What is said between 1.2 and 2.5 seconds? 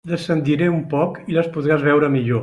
i les podràs veure millor.